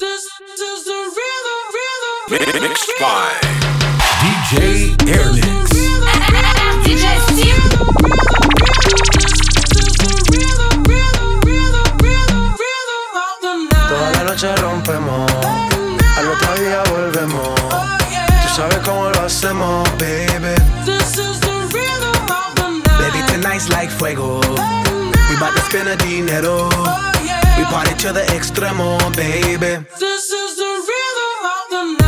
Mixed 0.00 0.16
by 2.98 3.28
DJ 4.22 4.96
Airnix. 5.12 5.68
DJ 6.84 7.04
Steve. 7.28 7.60
Toda 13.88 14.10
la 14.12 14.24
noche 14.24 14.56
rompemos, 14.56 15.30
al 16.16 16.28
otro 16.28 16.54
día 16.54 16.82
volvemos. 16.90 17.54
Tú 17.60 18.48
sabes 18.56 18.78
cómo 18.78 19.10
lo 19.10 19.20
hacemos, 19.20 19.86
baby. 19.98 20.54
Baby, 22.98 23.22
tonight's 23.28 23.68
like 23.68 23.90
fuego. 23.90 24.40
We 25.28 25.36
bout 25.38 25.54
to 25.54 25.60
spend 25.68 25.88
a 25.88 25.96
dinero. 25.96 27.09
We 27.60 27.66
party 27.66 27.94
to 27.96 28.12
the 28.14 28.22
extremo, 28.32 28.96
baby. 29.14 29.84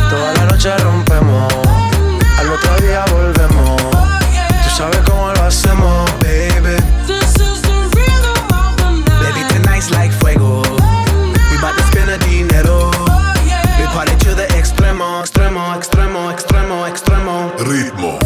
Toda 0.09 0.33
la 0.33 0.45
noche 0.45 0.75
rompemos, 0.77 1.53
al 2.39 2.49
otro 2.49 2.75
día 2.81 3.05
volvemos. 3.11 3.79
Tú 4.63 4.69
sabes 4.75 4.97
cómo 5.05 5.31
lo 5.31 5.43
hacemos, 5.43 6.11
baby. 6.21 6.75
Baby, 9.21 9.43
tonight's 9.49 9.91
like 9.91 10.11
fuego. 10.11 10.63
We 11.51 11.57
bout 11.61 11.77
to 11.77 11.83
spend 11.83 12.09
a 12.09 12.17
dinero. 12.17 12.89
We 13.77 13.85
party 13.93 14.15
to 14.25 14.33
the 14.33 14.47
extremo, 14.57 15.21
extremo, 15.21 15.75
extremo, 15.75 16.31
extremo, 16.31 16.87
extremo. 16.87 17.53
Ritmo. 17.59 18.22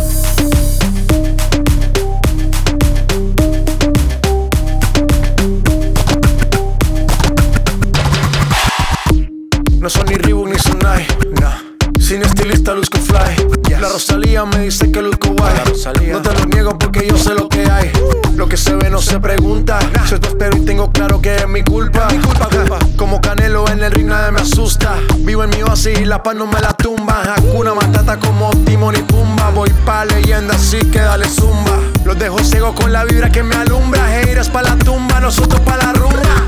Pregunta. 19.19 19.79
Soy 20.07 20.19
tostero 20.19 20.57
y 20.57 20.65
tengo 20.65 20.91
claro 20.91 21.21
que 21.21 21.35
es 21.35 21.47
mi 21.47 21.63
culpa. 21.63 22.07
Mi 22.11 22.19
culpa, 22.19 22.49
culpa. 22.49 22.79
Como 22.97 23.21
Canelo 23.21 23.67
en 23.69 23.83
el 23.83 23.91
ring 23.91 24.07
nadie 24.07 24.31
me 24.31 24.41
asusta. 24.41 24.95
Vivo 25.19 25.43
en 25.43 25.49
mi 25.51 25.61
oasis 25.63 25.99
y 25.99 26.05
la 26.05 26.21
paz 26.23 26.35
no 26.35 26.45
me 26.47 26.59
la 26.59 26.73
tumba. 26.73 27.23
Hakuna 27.35 27.73
Matata 27.73 28.17
como 28.17 28.49
Timon 28.65 28.95
y 28.95 29.03
Pumba. 29.03 29.49
Voy 29.51 29.71
pa' 29.85 30.05
leyenda 30.05 30.55
así 30.55 30.79
que 30.91 30.99
dale 30.99 31.27
zumba. 31.27 31.79
Los 32.05 32.17
dejo 32.17 32.39
ciego 32.39 32.73
con 32.75 32.91
la 32.91 33.03
vibra 33.03 33.29
que 33.29 33.43
me 33.43 33.55
alumbra. 33.55 34.21
Heiras 34.21 34.49
pa' 34.49 34.61
la 34.61 34.77
tumba, 34.77 35.19
nosotros 35.19 35.61
pa' 35.61 35.77
la 35.77 35.93
rumba. 35.93 36.47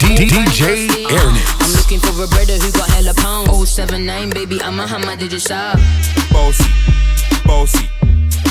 DJ 0.00 0.44
pussy. 0.44 1.06
I'm 1.60 1.72
looking 1.76 2.00
for 2.00 2.10
a 2.22 2.26
brother 2.28 2.56
who 2.58 2.72
got 2.72 2.88
hella 2.90 3.14
pounds. 3.14 3.70
079, 3.70 4.30
baby, 4.30 4.60
I'm 4.62 4.80
a 4.80 4.86
hammer, 4.86 5.16
did 5.16 5.32
you 5.32 5.38
shop? 5.38 5.78
bossy, 6.32 6.64
bossy. 7.44 7.88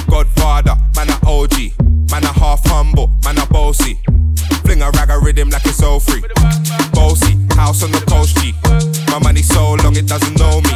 Godfather, 0.10 0.76
man 0.96 1.10
a 1.10 1.18
OG. 1.28 1.74
Man 2.12 2.24
a 2.24 2.34
half 2.34 2.62
humble, 2.66 3.12
man 3.24 3.38
a 3.38 3.46
bossy. 3.48 4.00
Fling 4.64 4.82
a 4.82 4.90
rag 4.92 5.10
a 5.10 5.20
rhythm 5.20 5.50
like 5.50 5.66
it's 5.66 5.82
all 5.84 6.00
free. 6.00 6.24
Bossy, 6.94 7.38
house 7.56 7.84
on 7.84 7.92
the 7.92 8.04
coast 8.08 8.38
G. 8.38 8.54
My 9.12 9.20
money 9.20 9.42
so 9.42 9.74
long 9.84 9.96
it 9.96 10.08
doesn't 10.08 10.38
know 10.40 10.62
me. 10.62 10.76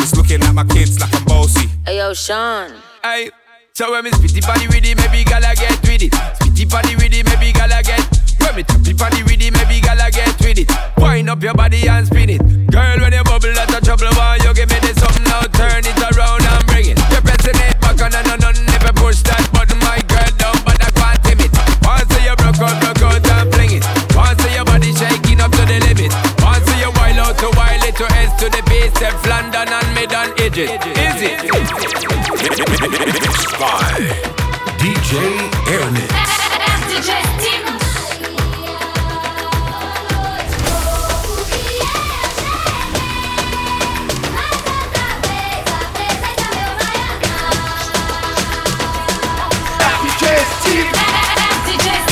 It's 0.00 0.14
looking 0.16 0.42
at 0.42 0.54
my 0.54 0.64
kids 0.64 1.00
like 1.00 1.14
I'm 1.14 1.24
bossy. 1.24 1.68
Hey 1.86 1.98
yo, 1.98 2.14
Sean. 2.14 2.72
Hey. 3.02 3.30
So 3.74 3.90
when 3.90 4.04
me 4.04 4.10
spitty 4.10 4.44
body 4.46 4.66
with 4.68 4.84
it, 4.84 4.96
maybe 4.96 5.24
gala 5.24 5.54
get 5.56 5.80
with 5.88 6.02
it. 6.02 6.12
Spitty 6.12 6.68
body 6.70 6.94
with 6.96 7.12
it, 7.14 7.24
maybe 7.24 7.52
gala 7.52 7.82
get. 7.82 8.04
When 8.40 8.56
me 8.56 8.62
tappy 8.62 8.92
body 8.92 9.22
with 9.22 9.40
it, 9.40 9.52
maybe 9.52 9.71
gala 9.71 9.71
get 10.12 10.38
with 10.40 10.58
it. 10.60 10.70
Wind 10.98 11.30
up 11.30 11.42
your 11.42 11.54
body 11.54 11.88
and 11.88 12.06
spin 12.06 12.28
it. 12.30 12.40
Girl, 12.70 13.00
when 13.00 13.12
you 13.12 13.24
bubble, 13.24 13.52
that's 13.52 13.72
a 13.72 13.80
trouble. 13.80 14.06
Why 14.14 14.38
you 14.44 14.54
give 14.54 14.68
me 14.68 14.78
this 14.84 15.00
something 15.00 15.24
now? 15.24 15.40
Turn 15.56 15.82
it 15.82 15.98
around 16.12 16.44
and 16.44 16.66
bring 16.68 16.90
it. 16.92 17.00
You're 17.10 17.24
pressing 17.24 17.56
it 17.56 17.80
back 17.80 17.98
on 18.04 18.14
and 18.14 18.28
on 18.28 18.44
and 18.44 18.68
if 18.68 18.84
push 18.94 19.22
that 19.24 19.48
button, 19.50 19.80
my 19.80 20.04
girl, 20.06 20.30
down, 20.36 20.60
but 20.68 20.76
I 20.78 20.92
can't 20.92 21.18
tame 21.24 21.40
it. 21.40 21.50
Once 21.82 22.12
you 22.20 22.36
broke 22.36 22.60
out, 22.60 22.76
broke 22.76 23.00
out 23.00 23.24
and 23.24 23.48
fling 23.56 23.80
it. 23.80 23.84
Once 24.12 24.44
your 24.52 24.68
body 24.68 24.92
shaking 24.92 25.40
up 25.40 25.48
to 25.56 25.64
the 25.64 25.80
limit. 25.88 26.12
Once 26.44 26.68
you 26.76 26.92
wild 26.92 27.16
out 27.18 27.34
to 27.40 27.48
wild 27.56 27.80
it 27.82 27.96
to 27.96 28.04
S 28.20 28.36
to 28.38 28.52
the 28.52 28.60
base, 28.68 28.92
Step 28.94 29.16
London 29.24 29.72
and 29.72 29.88
mid 29.96 30.12
and 30.12 30.28
edges. 30.38 30.68
Is 30.92 31.24
it? 31.24 31.40
DJ 34.82 35.14
Airnix. 35.70 36.11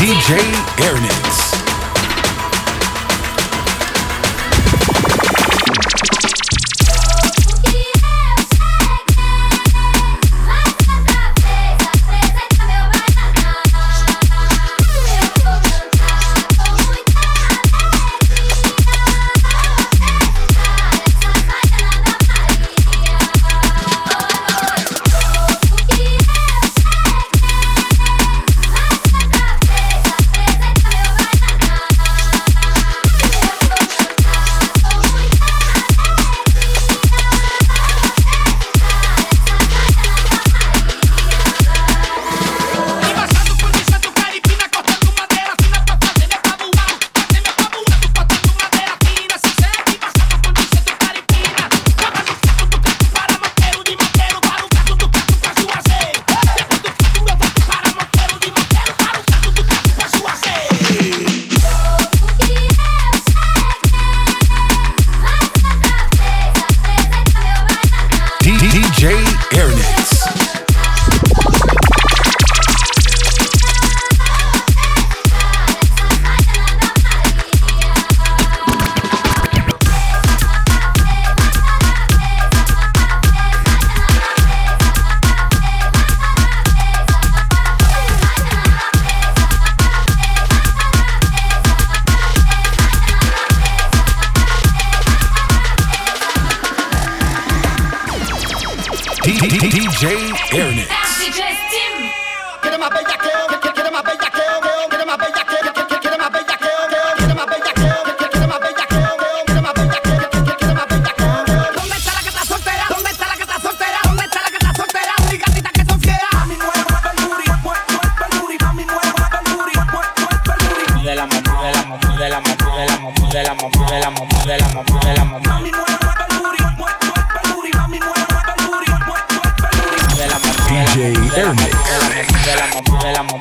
DJ 0.00 0.41
Airnix. 0.81 1.50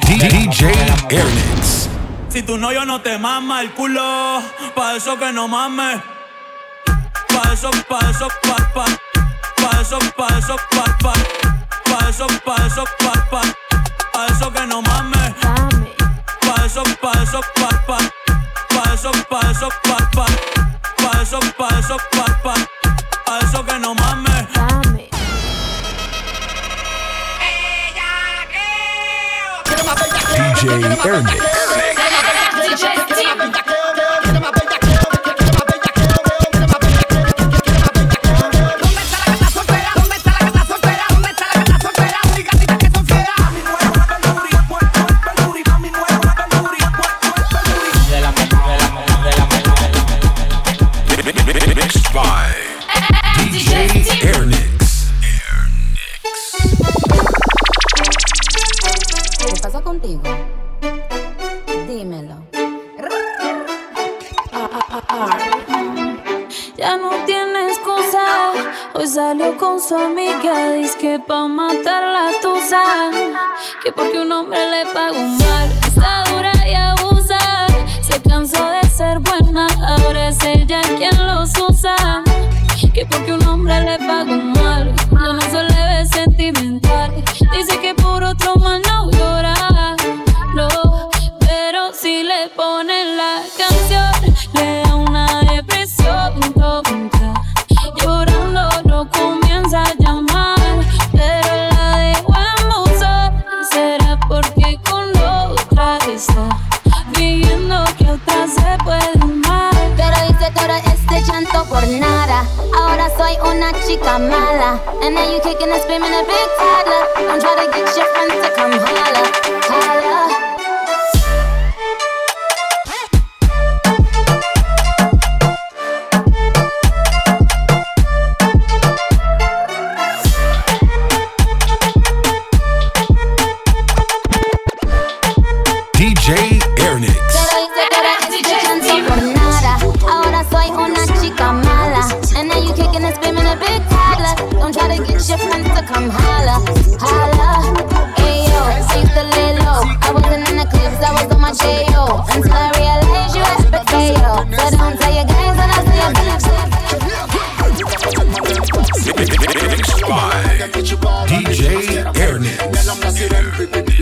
DJ 0.02 0.56
Si 2.30 2.42
tu 2.44 2.58
no, 2.58 2.72
yo 2.72 2.86
no 2.86 3.02
te 3.02 3.18
mama 3.18 3.62
el 3.62 3.72
culo. 3.72 4.42
Pa' 4.76 4.96
eso 4.96 5.18
que 5.18 5.32
no 5.32 5.48
mames. 5.48 6.00
Pa' 7.28 7.54
eso, 7.54 7.72
pa' 7.88 8.10
eso, 8.10 8.28
pa' 8.44 8.74
pa'. 8.74 8.86
Pa' 9.56 9.82
eso, 9.82 10.00
pa' 10.16 10.38
eso, 10.38 10.56
pa' 10.72 10.98
pa'. 11.00 11.14
Pa' 11.86 12.10
eso, 12.10 12.28
pa' 12.46 12.66
eso, 12.68 12.84
pa' 13.00 13.30
pa'. 13.32 13.42
Pa' 14.14 14.26
eso 14.28 14.52
que 14.52 14.66
no 14.68 14.82
mames. 14.82 15.34
Pa' 15.42 16.66
eso, 16.66 16.84
pa' 17.02 17.24
eso, 17.24 17.42
pa' 17.56 17.86
pa'. 17.88 17.98
Pa' 18.70 18.94
eso, 18.94 19.12
pa' 19.30 19.52
eso, 19.52 19.70
pa' 19.84 20.10
pa'. 20.12 20.28
Pa' 20.98 21.22
eso, 21.22 21.40
pa' 21.58 21.80
eso, 21.80 21.98
pa' 22.12 22.42
pa'. 22.44 22.56
Pa' 23.26 23.40
eso 23.40 23.66
que 23.66 23.80
no 23.80 23.94
mames. 23.96 24.89
DJ 30.40 30.72
Airnix. 31.04 31.70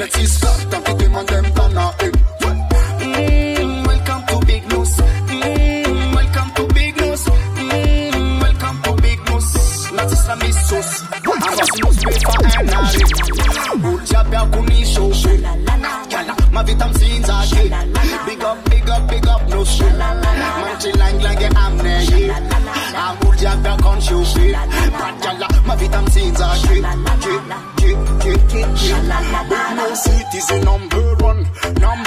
Petit 0.10 0.26
Scott 0.26 0.87
is 30.38 30.48
the 30.48 30.60
number 30.60 31.16
one, 31.16 31.42
number 31.82 32.07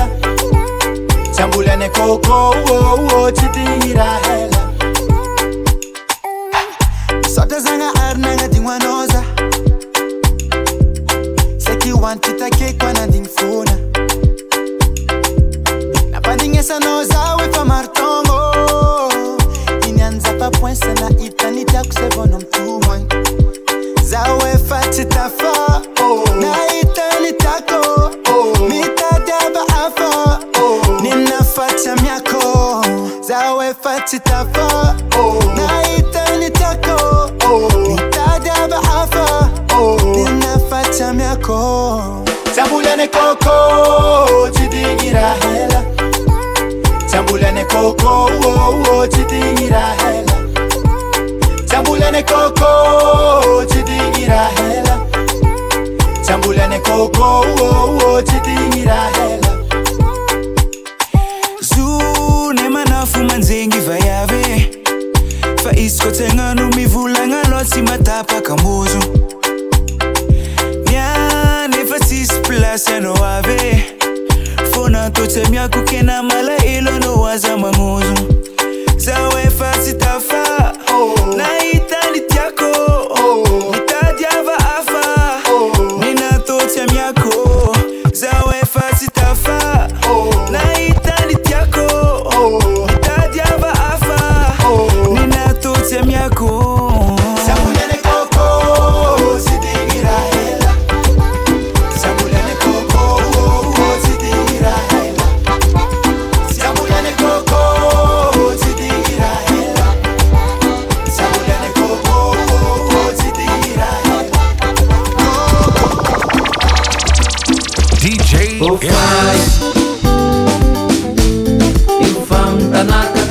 tambulane 1.41 1.89
koko 1.89 3.31
chitira 3.31 4.05
hela 4.25 4.61
satazanga 7.35 7.89
arnanga 7.95 8.47
dingwanoza 8.47 9.23
sekiwantitakekwananding 11.57 13.27
funa. 13.35 13.77
Napandingesanozawe 16.11 17.47
pamartongo 17.47 18.53
inanza 19.89 20.33
papwensa 20.33 20.93
na 20.93 21.09
itanitakusevona 21.25 22.37
mtumwe 22.37 23.05
zawe 24.03 24.57
fatitafa 24.69 25.81
oh. 26.03 26.23
ذات 34.01 34.15
تفاؤل 34.15 35.55
نعيد 35.55 36.17
نتكو 36.43 37.67
نتادى 37.77 38.67
بعفا 38.71 39.49
لنفتم 40.15 41.19
يكون 41.19 42.25
tambulane 42.55 43.07
koko 43.07 44.49
chidingira 44.55 45.33
hela. 45.41 45.81
Tambulane 47.11 47.63
koko 47.65 48.29
oh, 48.45 48.83
oh, 48.91 49.07
chidingira 49.07 49.85
hela. 49.99 50.35
Tambulane 51.69 52.23
koko 52.23 53.65
chidingira 53.71 54.41
hela. 54.57 54.95
Tambulane 56.27 56.79
koko 56.79 57.45
oh, 57.61 58.21
chidingira 58.21 58.99
hela. 59.15 59.40
place 72.51 72.99
no 72.99 73.13
ave. 73.23 73.95
Fona 74.73 75.09
totsemiako 75.09 75.81
kena 75.83 76.23
mala 76.23 76.57
ilo 76.65 76.99
no 76.99 77.21
waza 77.21 77.57
magnozo 77.57 78.13
zawe 78.97 79.49
fasi 79.57 79.93
tafa. 79.93 80.73
Oh. 80.93 81.35
Naitani 81.37 82.19
tiako 82.27 82.65
nitadiava 83.71 84.51
oh. 84.51 84.79
afa. 84.79 85.41
Oh. 85.51 85.97
Nina 85.99 86.39
totse 86.39 86.85
miako 86.93 87.75
zawe 88.13 88.61
fasi 88.73 89.07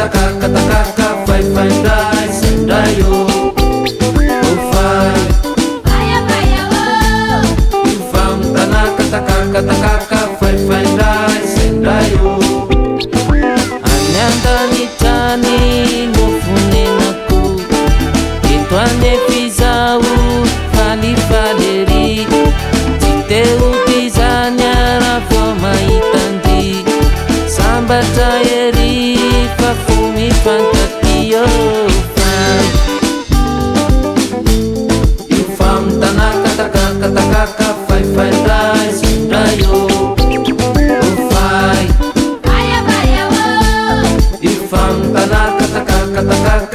kata 0.01 0.33
kata 0.41 0.70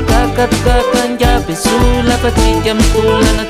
kakatkakanjabe 0.09 1.53
sulapacicam 1.65 2.79
kulana 2.93 3.45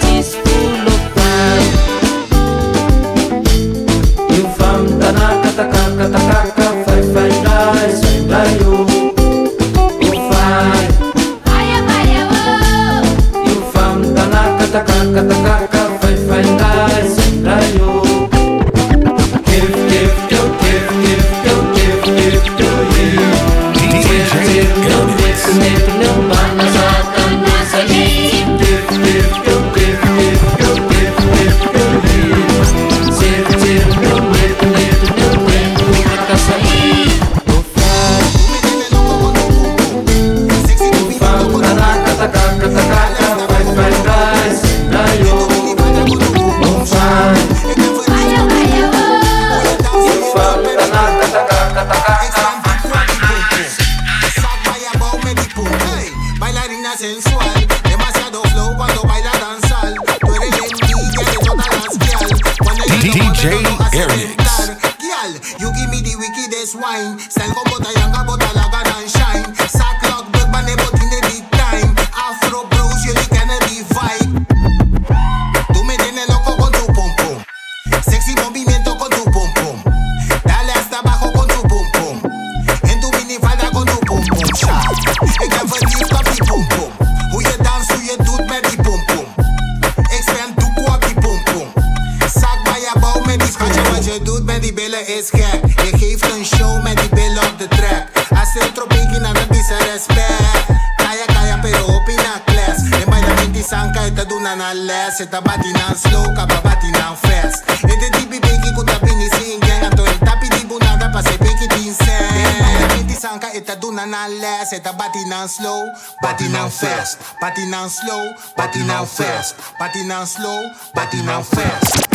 se 105.19 105.25
tabati 105.25 105.73
nan 105.73 105.97
slow 105.97 106.23
ka 106.33 106.45
babati 106.47 106.91
nan 106.95 107.15
fast. 107.19 107.67
E 107.83 107.93
te 107.99 108.07
tipi 108.15 108.39
peki 108.39 108.71
ku 108.71 108.83
tapi 108.87 109.11
ni 109.19 109.27
singen 109.35 109.83
Ato 109.91 110.05
e 110.07 110.15
tapi 110.23 110.47
di 110.47 110.63
bunada 110.63 111.11
pa 111.11 111.19
se 111.19 111.35
peki 111.35 111.67
tinsen 111.75 112.87
Pinti 112.95 113.19
sanka 113.19 113.51
e 113.51 113.59
ta 113.59 113.75
duna 113.75 114.05
nan 114.07 114.39
last 114.39 114.71
E 114.71 114.79
ta 114.79 114.93
bati 114.93 115.27
nan 115.27 115.49
slow, 115.49 115.91
bati 116.23 116.47
nan 116.47 116.71
fast. 116.71 117.19
Bati 117.41 117.67
nan 117.67 117.89
slow, 117.89 118.23
bati 118.55 118.79
nan 118.87 119.05
fast. 119.05 119.59
Bati 119.79 120.07
nan 120.07 120.25
slow, 120.25 120.59
bati 120.95 121.19
nan 121.27 121.43
fast. 121.43 122.08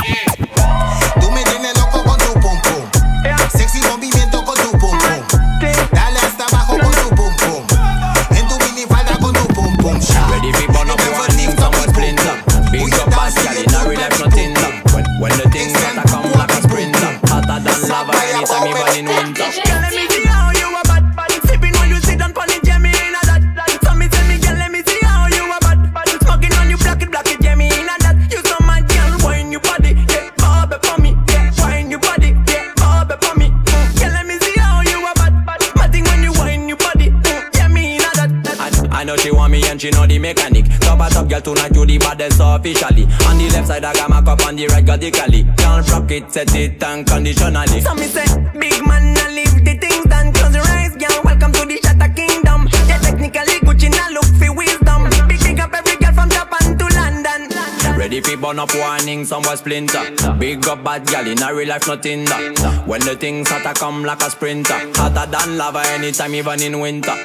radically. 44.94 45.44
Can't 45.56 45.90
rock 45.90 46.10
it, 46.10 46.30
set 46.30 46.54
it 46.54 46.82
unconditionally. 46.82 47.80
So 47.80 47.94
me 47.94 48.06
say, 48.06 48.26
big 48.58 48.86
man, 48.86 49.16
I 49.18 49.28
leave 49.34 49.64
the 49.64 49.74
things 49.78 50.04
done. 50.06 50.32
Close 50.32 50.54
your 50.54 50.64
eyes, 50.64 50.94
girl. 50.96 51.20
Welcome 51.24 51.52
to 51.52 51.66
the 51.66 51.78
Shatter 51.82 52.12
Kingdom. 52.14 52.68
Yeah, 52.88 52.98
technically 52.98 53.58
Gucci 53.66 53.90
now 53.90 54.10
look 54.10 54.30
for 54.38 54.52
wisdom. 54.54 55.10
Big 55.28 55.40
pick 55.40 55.58
up 55.58 55.74
every 55.74 55.96
girl 55.96 56.12
from 56.12 56.30
Japan 56.30 56.78
to 56.78 56.86
London. 56.94 57.98
Ready 57.98 58.20
for 58.20 58.36
burn 58.36 58.58
up 58.58 58.74
warning, 58.74 59.24
somewhere 59.24 59.56
splinter. 59.56 60.04
Big 60.38 60.66
up 60.68 60.84
bad 60.84 61.06
gal 61.06 61.26
in 61.26 61.42
a 61.42 61.54
real 61.54 61.68
life, 61.68 61.86
nothing 61.88 62.24
that. 62.26 62.84
When 62.86 63.00
the 63.00 63.16
things 63.16 63.48
hotter 63.48 63.74
come 63.74 64.04
like 64.04 64.22
a 64.22 64.30
sprinter, 64.30 64.78
hotter 64.94 65.30
than 65.30 65.58
lava 65.58 65.82
anytime, 65.86 66.34
even 66.34 66.62
in 66.62 66.78
winter. 66.78 67.16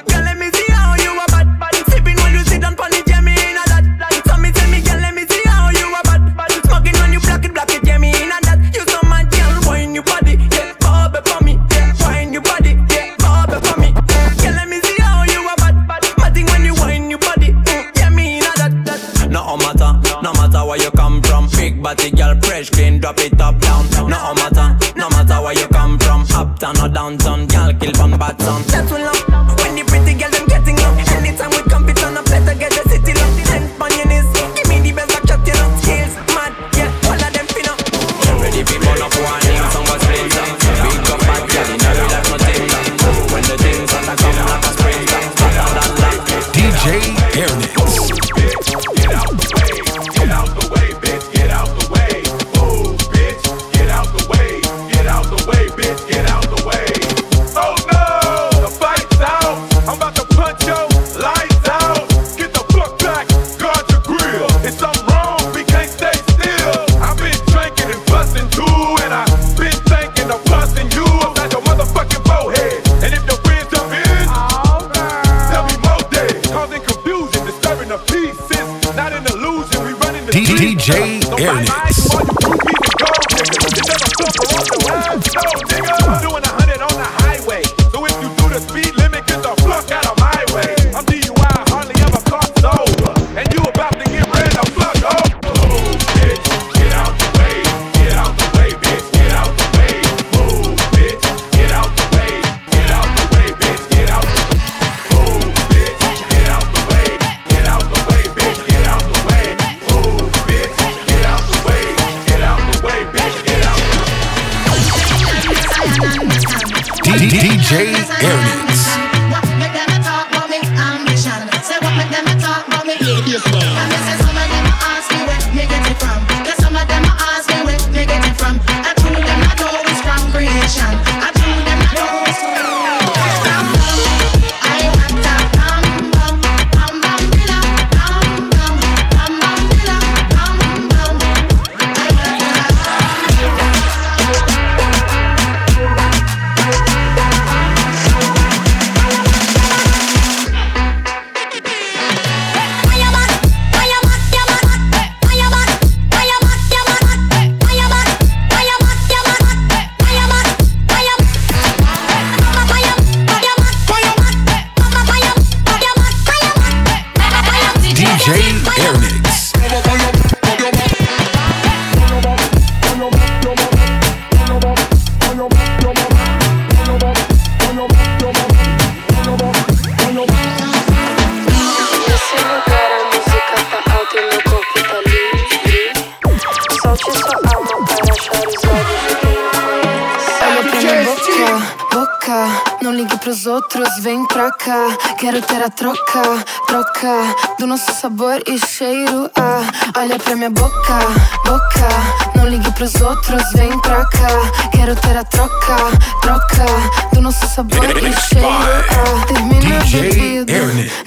Pros 193.30 193.46
outros, 193.46 193.88
vem 194.00 194.26
pra 194.26 194.50
cá. 194.50 194.88
Quero 195.16 195.40
ter 195.42 195.62
a 195.62 195.70
troca, 195.70 196.22
troca 196.66 197.36
do 197.60 197.66
nosso 197.66 197.94
sabor 197.94 198.42
e 198.44 198.58
cheiro. 198.58 199.30
Ah, 199.36 200.00
olha 200.00 200.18
pra 200.18 200.34
minha 200.34 200.50
boca, 200.50 200.98
boca. 201.44 202.39
Não 202.40 202.48
ligue 202.48 202.72
pros 202.72 202.94
outros, 203.02 203.42
vem 203.52 203.78
pra 203.80 204.02
cá. 204.06 204.28
Quero 204.72 204.96
ter 204.96 205.14
a 205.14 205.22
troca, 205.24 205.76
troca 206.22 206.64
do 207.12 207.20
nosso 207.20 207.46
sabor 207.46 207.84
e 207.98 208.12
cheiro. 208.14 208.48
Ah, 208.48 209.26
termina 209.26 209.76
a 209.76 209.84
bebida 209.84 210.52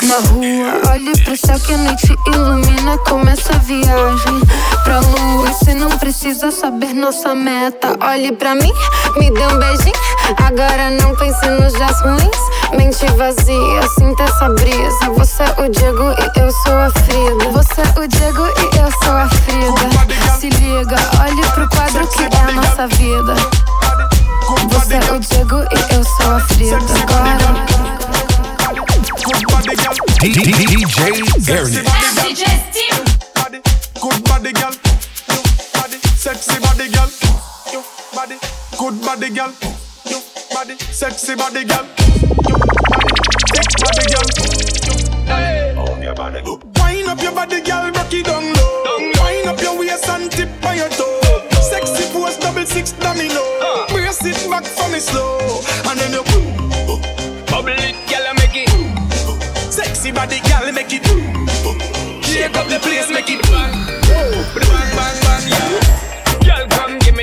na 0.03 0.15
rua. 0.29 0.91
Olhe 0.91 1.11
pro 1.23 1.35
céu 1.35 1.59
que 1.59 1.73
a 1.73 1.77
noite 1.77 2.15
ilumina. 2.27 2.99
Começa 2.99 3.55
a 3.55 3.57
viagem 3.57 4.41
pra 4.83 4.99
lua. 4.99 5.47
Você 5.47 5.73
não 5.73 5.89
precisa 5.97 6.51
saber 6.51 6.93
nossa 6.93 7.33
meta. 7.33 7.97
Olhe 7.99 8.31
pra 8.33 8.53
mim, 8.53 8.71
me 9.17 9.31
dê 9.31 9.47
um 9.47 9.57
beijinho. 9.57 9.95
Agora 10.37 10.91
não 10.91 11.15
pense 11.15 11.47
nos 11.47 11.73
dias 11.73 11.99
ruins. 12.01 12.77
Mente 12.77 13.05
vazia, 13.17 13.81
sinta 13.97 14.23
essa 14.23 14.49
brisa. 14.49 15.09
Você 15.17 15.41
é 15.41 15.61
o 15.61 15.69
Diego 15.69 16.03
e 16.11 16.39
eu 16.39 16.51
sou 16.51 16.77
a 16.77 16.91
Frida. 16.91 17.49
Você 17.51 17.81
é 17.81 17.99
o 17.99 18.07
Diego 18.07 18.22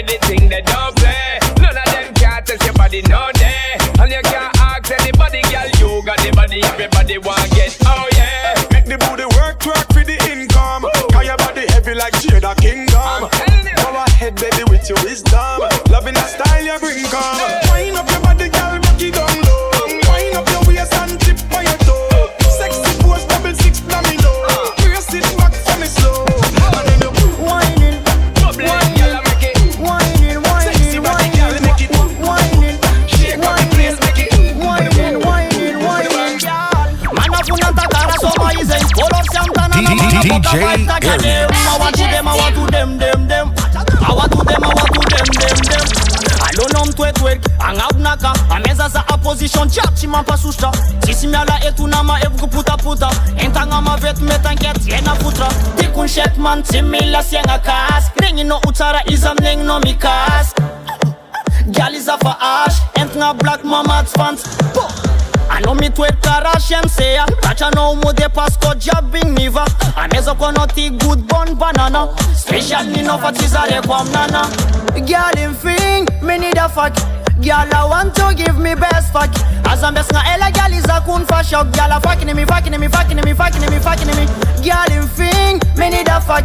me 0.00 0.14
the 0.14 0.26
thing 0.26 0.48
that 0.48 0.64
don't 0.66 0.94
play. 0.96 1.38
None 1.60 1.76
of 1.76 1.86
them 1.92 2.14
can't 2.14 2.44
test 2.46 2.64
your 2.64 2.74
body, 2.74 3.02
no 3.02 3.30
day. 3.34 3.76
And 4.00 4.10
you 4.10 4.22
can't 4.22 4.52
ask 4.60 4.90
anybody, 4.90 5.42
girl, 5.52 5.68
you 5.80 6.04
got 6.04 6.18
the 6.20 6.32
body, 6.32 6.62
everybody 6.62 7.18
want 7.18 7.50
get. 7.52 7.76
Oh 7.84 8.08
yeah. 8.16 8.54
Make 8.72 8.86
the 8.86 8.96
booty 8.98 9.26
work, 9.36 9.64
work 9.66 9.86
for 9.92 10.04
the 10.04 10.16
income. 10.30 10.86
Cause 11.12 11.26
your 11.26 11.36
body 11.36 11.66
heavy 11.68 11.94
like 11.94 12.14
Jada 12.14 12.56
Kingdom. 12.56 13.28
Go 13.76 13.88
ahead, 14.06 14.36
baby, 14.36 14.64
with 14.70 14.88
your 14.88 14.98
wisdom. 15.04 15.60
Loving 15.60 15.69
position 49.30 49.68
jiaby 49.68 49.94
tsy 49.94 50.06
mampasosotra 50.06 50.70
tsisy 51.00 51.26
miala 51.26 51.64
etona 51.64 52.02
maeviko 52.02 52.46
potaputa 52.46 53.10
entagna 53.36 53.80
mavety 53.80 54.22
metankeaty 54.22 54.90
enafotra 54.90 55.48
tiako 55.76 56.02
ny 56.02 56.08
sety 56.08 56.40
manitsy 56.40 56.82
mila 56.82 57.22
siagnakasy 57.22 58.10
regninao 58.20 58.60
ho 58.64 58.72
tsara 58.72 59.00
izy 59.06 59.26
amin'egninao 59.28 59.80
mikasy. 59.80 60.54
Galizafa 61.66 62.36
asy 62.40 62.82
entigna 62.94 63.34
black 63.34 63.64
mamatsy 63.64 64.18
fantsy 64.18 64.48
po 64.74 64.88
anao 65.50 65.74
mitoery 65.74 66.16
karaha 66.20 66.60
siansea 66.60 67.26
ratranao 67.42 67.94
mode 67.94 68.28
pasko 68.34 68.74
jiaby 68.74 69.18
igny 69.18 69.38
niva 69.38 69.64
amezako 69.96 70.46
anao 70.46 70.66
ty 70.66 70.90
good 70.90 71.22
bon 71.28 71.54
banana. 71.54 72.08
Special 72.34 72.84
ninao 72.84 73.18
fa 73.18 73.32
tsy 73.32 73.46
zareko 73.46 73.94
aminana. 73.94 74.42
Galimfigny 75.06 76.06
minidafak 76.22 76.94
Girl 77.40 77.72
I 77.72 77.84
want 77.88 78.14
to 78.16 78.34
give 78.36 78.58
me 78.58 78.74
best 78.74 79.12
fuck. 79.12 79.30
As 79.66 79.82
I'm 79.82 79.94
best 79.94 80.12
nga 80.12 80.20
ela 80.28 80.52
girl 80.52 80.72
is 80.76 80.84
a 80.84 81.00
kun 81.00 81.24
for 81.24 81.42
shock. 81.42 81.72
Girl 81.72 81.90
a 81.90 82.00
fucking 82.00 82.34
me, 82.36 82.44
fucking 82.44 82.78
me, 82.78 82.88
fucking 82.88 83.16
me, 83.16 83.32
fucking 83.32 83.64
me, 83.72 83.78
fucking 83.80 84.12
me. 84.12 84.24
Girl 84.60 84.90
in 84.92 85.08
thing, 85.16 85.56
me 85.76 85.88
need 85.88 86.08
a 86.08 86.20
fuck. 86.20 86.44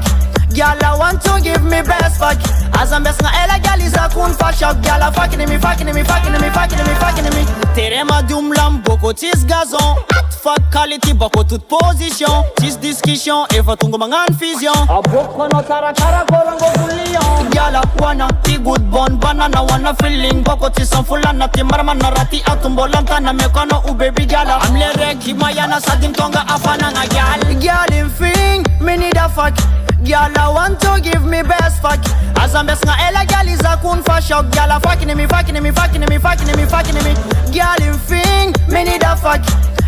Girl 0.56 0.80
I 0.80 0.96
want 0.98 1.22
to 1.28 1.42
give 1.44 1.64
me 1.64 1.82
best 1.84 2.18
fuck. 2.18 2.40
As 2.80 2.94
I'm 2.94 3.04
best 3.04 3.20
nga 3.22 3.30
ela 3.44 3.60
girl 3.60 3.82
is 3.84 3.94
a 3.94 4.08
kun 4.08 4.32
for 4.40 4.52
shock. 4.56 4.80
Girl 4.84 5.04
a 5.04 5.12
fucking 5.12 5.40
me, 5.40 5.58
fucking 5.58 5.92
me, 5.92 6.04
fucking 6.04 6.32
me, 6.32 6.50
fucking 6.56 6.80
me, 6.80 6.94
fucking 7.04 7.28
me. 7.36 7.44
Terema 7.76 8.26
dum 8.28 8.52
lam 8.52 8.82
boko 8.82 9.12
tis 9.12 9.44
gazon 9.44 10.00
Hot 10.46 10.62
fuck 10.62 10.72
quality 10.72 11.14
boko 11.14 11.44
toute 11.44 11.68
position 11.68 12.44
Tis 12.58 12.78
discussion 12.78 13.48
eva 13.56 13.76
tungo 13.76 13.98
mangan 13.98 14.32
fusion. 14.38 14.74
Aboko 14.88 15.50
no 15.52 15.62
tara 15.64 15.92
tara 15.92 16.24
korango 16.26 16.70
bulion 16.78 17.50
Girl 17.50 17.82
wana 17.98 18.30
ti 18.44 18.58
good 18.60 18.92
bon 18.92 19.18
banana 19.18 19.66
wana 19.66 19.98
feeling 20.00 20.44
boko 20.44 20.70
tis 20.70 20.94
on 20.94 21.04
fulana 21.04 21.52
ti 21.52 21.64
marmana 21.64 22.14
rati 22.14 22.42
atumbo 22.46 22.86
lantana 22.88 23.34
mekono 23.34 23.82
u 23.90 23.96
baby 23.96 24.26
gala 24.26 24.60
I'm 24.62 24.76
lere 24.76 25.16
kimayana 25.16 25.82
sadim 25.82 26.14
tonga 26.14 26.46
afana 26.48 26.92
nga 26.94 27.08
gal 27.10 27.42
Girl 27.60 27.98
in 27.98 28.10
thing 28.10 28.86
me 28.86 28.98
need 28.98 29.18
a 29.18 29.28
fuck. 29.28 29.58
Girl, 30.06 30.32
I 30.38 30.52
want 30.54 30.80
to 30.82 31.02
give 31.02 31.26
me 31.26 31.42
best 31.42 31.82
fuck. 31.82 31.98
As 32.38 32.54
I'm 32.54 32.68
best 32.68 32.86
nga 32.86 32.94
ela 33.02 33.26
girl 33.26 33.48
is 33.50 33.62
a 33.62 33.78
kun 33.82 34.04
for 34.04 34.22
shock. 34.22 34.52
Girl, 34.54 34.72
I 34.72 34.78
fucking 34.78 35.08
me, 35.18 35.26
fucking 35.26 35.60
me, 35.64 35.72
fucking 35.72 36.02
me, 36.02 36.18
fucking 36.20 36.56
me, 36.56 36.66
fucking 36.66 37.02
me. 37.02 37.14
Girl, 37.50 37.82
in 37.82 37.98
thing, 38.06 38.54
me 38.70 38.84
need 38.84 39.02
a 39.02 39.16
fuck 39.18 39.42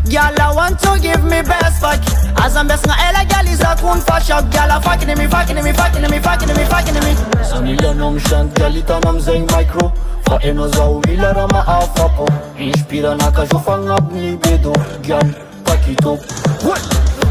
Girl, 0.09 0.39
I 0.39 0.53
want 0.55 0.79
to 0.79 0.97
give 1.01 1.23
me 1.23 1.41
best 1.41 1.81
fuck. 1.81 1.99
As 2.39 2.55
I'm 2.55 2.67
best 2.67 2.87
nga 2.87 2.95
ela 2.95 3.27
girl 3.27 3.47
is 3.51 3.59
a 3.59 3.75
kun 3.75 3.99
for 3.99 4.19
shock. 4.23 4.47
Girl, 4.55 4.71
I 4.71 4.79
fucking 4.79 5.11
me, 5.17 5.27
fucking 5.27 5.59
me, 5.59 5.73
fucking 5.73 6.01
me, 6.09 6.19
fucking 6.19 6.47
me, 6.55 6.63
fucking 6.63 6.99
me. 7.03 7.11
Sa 7.43 7.59
milionom 7.59 8.15
shant 8.27 8.55
galita 8.55 9.03
nam 9.03 9.19
zeng 9.19 9.43
micro. 9.51 9.91
Fa 10.23 10.39
eno 10.43 10.67
za 10.67 10.87
uwila 10.87 11.33
rama 11.35 11.63
afapo 11.67 12.27
Inspira 12.57 13.15
na 13.15 13.31
kajufa 13.31 13.77
ngabni 13.77 14.35
bedo 14.37 14.73
Gyan 15.01 15.35
pakito 15.63 16.19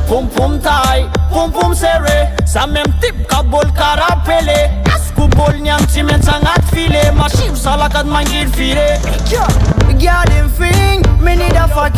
Pum 0.08 0.28
pum 0.30 0.60
tai, 0.60 1.08
pum 1.32 1.52
pum 1.52 1.74
sere. 1.74 2.36
Sa 2.46 2.66
mem 2.66 2.86
tip 3.00 3.26
ka 3.28 3.42
bol 3.42 3.64
karapele 3.72 4.84
Asku 4.84 5.28
bol 5.36 5.52
nyam 5.60 5.80
timen 5.92 6.22
sangat 6.22 6.64
file. 6.72 7.12
Mashiv 7.16 7.56
salakad 7.56 8.06
mangir 8.06 8.48
fire. 8.48 9.00
Girl 9.28 9.75
in 10.02 10.48
thing, 10.50 11.02
me 11.22 11.36
need 11.36 11.56
a 11.56 11.68
fuck. 11.68 11.94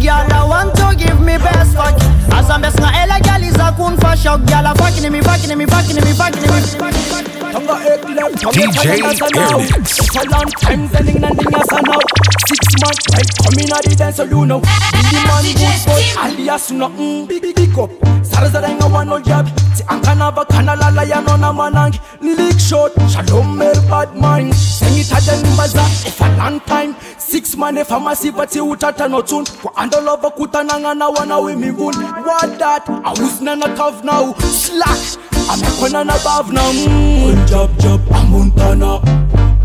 Girl 0.00 0.26
I 0.32 0.44
want 0.48 0.74
to 0.76 0.96
give 0.96 1.20
me 1.20 1.36
best 1.38 1.76
fuck. 1.76 1.94
As 2.32 2.50
I'm 2.50 2.62
best 2.62 2.78
nga 2.78 2.90
ela 2.94 3.20
girl 3.20 3.42
is 3.42 3.56
a 3.56 3.72
kun 3.76 3.96
for 3.98 4.16
shock. 4.16 4.40
Girl 4.46 4.66
a 4.66 4.74
fucking 4.74 5.10
me, 5.12 5.20
fucking 5.20 5.56
me, 5.56 5.66
fucking 5.66 5.96
me, 6.04 6.12
fucking 6.12 6.42
me 6.42 7.31
DJ 7.52 9.04
Ernest. 9.04 10.00
It's 10.00 10.16
a 10.16 10.24
long 10.30 10.48
time 10.60 10.88
telling 10.88 11.20
nothing 11.20 11.54
as 11.54 11.70
now. 11.84 12.00
Six 12.48 12.62
months, 12.80 13.06
right? 13.12 13.28
Come 13.44 13.58
in 13.60 13.72
at 13.72 13.84
the 13.84 13.94
dance, 13.96 14.16
so 14.16 14.24
you 14.24 14.46
know. 14.46 14.60
The 14.60 15.20
man 15.28 15.44
good 15.52 15.80
boy, 15.84 16.04
alias 16.24 16.70
nothing. 16.70 17.26
Big 17.26 17.42
big 17.42 17.54
big 17.54 17.78
up. 17.78 17.90
Sarazarenga 18.24 18.88
wano 18.88 19.22
job. 19.22 19.48
Si 19.74 19.84
angana 19.84 20.34
ba 20.34 20.44
kana 20.46 20.76
lala 20.76 21.04
ya 21.04 21.20
nona 21.20 21.52
manang. 21.52 21.92
Lick 22.22 22.58
short, 22.58 22.92
shalom 23.10 23.58
mer 23.58 23.74
bad 23.88 24.16
mind. 24.16 24.54
Sing 24.54 24.98
it 24.98 25.12
at 25.12 25.22
the 25.22 25.32
nimbaza. 25.46 25.84
If 26.06 26.20
a 26.22 26.36
long 26.38 26.60
time, 26.60 26.96
six 27.18 27.54
man 27.56 27.76
if 27.76 27.90
a 27.90 28.00
massive 28.00 28.34
but 28.34 28.54
you 28.54 28.64
utata 28.64 29.10
no 29.10 29.20
tune. 29.20 29.44
Kwa 29.44 29.72
ando 29.76 30.16
kutananga 30.36 30.96
na 30.96 31.10
wana 31.10 31.44
we 31.44 31.52
migun. 31.52 31.94
What 32.24 32.58
that? 32.58 32.88
I 32.88 33.10
was 33.10 33.42
nana 33.42 33.76
tough 33.76 34.02
now. 34.02 34.32
Slack. 34.38 35.18
Amekona 35.50 36.04
na 36.04 36.14
bav 36.24 36.50
na 36.52 36.60
All 36.62 37.46
job 37.46 37.70
job 37.78 38.00
amuntana 38.10 39.00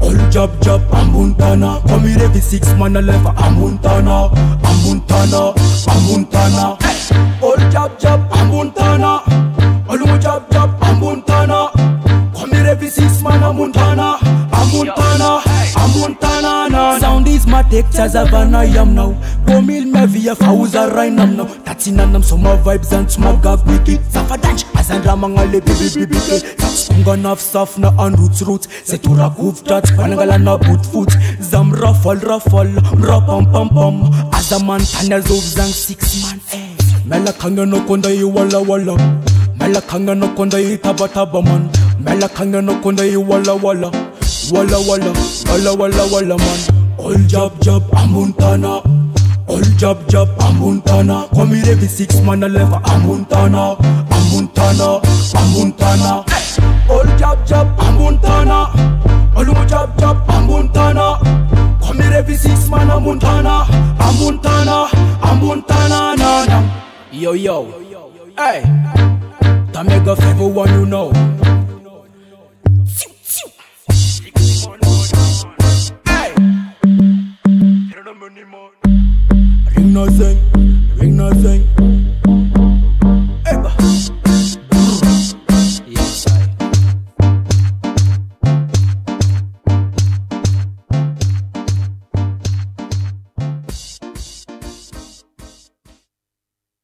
All 0.02 0.30
job 0.32 0.52
job 0.62 0.82
amuntana 0.92 1.82
Come 1.88 2.08
here 2.08 2.24
every 2.24 2.42
six 2.42 2.68
man 2.76 2.96
a 2.98 3.02
level 3.02 3.32
amuntana 3.32 4.30
Amuntana 4.64 5.54
Amuntana 5.88 6.78
All 7.42 7.70
job 7.72 8.00
job 8.00 8.22
amuntana 8.32 9.22
All 9.90 10.18
job 10.20 10.52
job 10.52 10.70
amuntana 10.82 11.72
Come 12.36 12.52
here 12.52 12.68
every 12.68 12.90
six 12.90 13.22
man 13.24 13.42
amuntana 13.42 14.18
Amuntana 14.18 14.27
Montana 15.98 16.70
na. 16.70 17.00
Sound 17.00 17.28
is 17.28 17.48
my 17.48 17.64
take 17.64 17.86
as 17.96 18.16
a 18.16 18.26
van 18.26 18.54
I 18.54 18.66
am 18.66 18.94
now. 18.94 19.14
Pomil 19.46 19.86
me 19.86 20.06
via 20.06 20.36
fauza 20.36 20.90
rainam 20.90 21.36
now. 21.36 21.46
Tatinanam 21.66 22.24
summer 22.24 22.58
vibes 22.58 22.92
and 22.92 23.08
smagag 23.08 23.66
wiki 23.66 24.00
Safa 24.10 24.38
dance 24.38 24.66
as 24.76 24.90
an 24.92 25.02
ramangale 25.02 25.60
bibi 25.66 26.06
bibi 26.06 26.20
Satsunga 26.62 27.16
naf 27.18 27.40
saf 27.40 27.78
na 27.78 27.90
an 27.98 28.14
roots 28.14 28.42
roots. 28.44 28.68
Setura 28.68 29.34
kuf 29.36 29.64
tat 29.64 29.86
panagala 29.98 30.42
na 30.42 30.58
boot 30.58 30.86
foot. 30.86 31.12
Zam 31.42 31.72
raffle 31.72 32.20
raffle 32.30 32.72
rapam 33.08 33.52
pam 33.52 33.70
pam 33.70 34.34
As 34.34 34.52
a 34.52 34.64
man 34.64 34.82
tanya 34.82 35.20
zov 35.22 35.42
zang 35.56 35.72
six 35.72 36.22
man 36.24 36.40
eh. 36.54 36.76
Mela 37.06 37.34
kanga 37.34 37.66
no 37.66 37.80
konda 37.88 38.10
i 38.10 38.24
wala 38.24 38.62
wala. 38.62 38.98
Mela 39.58 39.82
kanga 39.82 40.14
no 40.14 40.28
konda 40.36 40.60
i 40.60 40.78
taba 40.78 41.08
taba 41.08 41.44
man. 41.44 41.70
Mela 42.00 42.30
kanga 42.30 42.62
no 42.62 42.80
konda 42.82 43.04
i 43.12 43.18
wala 43.18 43.56
wala 43.56 43.92
Wala 44.52 44.80
wala 44.88 45.12
wala 45.50 45.74
wala 45.76 46.04
wala 46.12 46.38
man. 46.38 46.60
All 46.98 47.16
jab 47.28 47.60
jab 47.62 47.84
amuntana. 47.92 48.82
All 49.48 49.62
jab 49.78 50.08
jab 50.08 50.28
amuntana. 50.40 51.30
Come 51.36 51.52
here 51.56 51.72
every 51.74 51.88
six 51.88 52.20
man 52.22 52.44
a 52.44 52.48
left 52.48 52.72
amuntana. 52.86 53.78
Amuntana 54.10 55.02
amuntana. 55.36 56.24
All 56.90 57.06
jab 57.18 57.46
jab 57.46 57.68
amuntana. 57.78 58.72
All 59.36 59.46
mo 59.46 59.66
jab 59.66 59.98
jab 60.00 60.18
amuntana. 60.28 61.20
Come 61.82 62.00
here 62.00 62.14
every 62.14 62.36
six 62.36 62.70
man 62.70 62.88
amuntana. 62.88 63.66
Amuntana 64.00 64.88
amuntana 65.22 66.16
na 66.18 66.46
na. 66.46 66.64
Yo 67.12 67.34
yo. 67.34 67.66
Hey. 68.38 68.62
That 69.74 69.86
make 69.86 70.08
a 70.08 70.16
favor 70.16 70.48
one 70.48 70.70
you 70.74 70.86
know 70.86 71.12
Ring 78.28 79.94
nothing 79.94 80.38
Ring 80.98 81.16
nothing 81.16 82.17